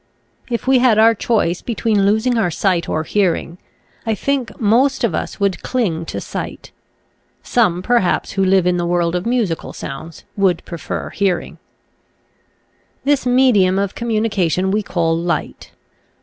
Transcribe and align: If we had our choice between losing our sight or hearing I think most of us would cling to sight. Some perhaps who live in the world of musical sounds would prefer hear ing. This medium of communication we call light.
If 0.49 0.65
we 0.65 0.79
had 0.79 0.97
our 0.97 1.13
choice 1.13 1.61
between 1.61 2.07
losing 2.07 2.35
our 2.35 2.49
sight 2.49 2.89
or 2.89 3.03
hearing 3.03 3.59
I 4.03 4.15
think 4.15 4.59
most 4.59 5.03
of 5.03 5.13
us 5.13 5.39
would 5.39 5.61
cling 5.61 6.05
to 6.05 6.19
sight. 6.19 6.71
Some 7.43 7.83
perhaps 7.83 8.31
who 8.31 8.43
live 8.43 8.65
in 8.65 8.77
the 8.77 8.85
world 8.87 9.13
of 9.15 9.27
musical 9.27 9.73
sounds 9.73 10.23
would 10.35 10.65
prefer 10.65 11.11
hear 11.11 11.39
ing. 11.39 11.59
This 13.03 13.27
medium 13.27 13.77
of 13.77 13.93
communication 13.93 14.71
we 14.71 14.81
call 14.81 15.15
light. 15.15 15.69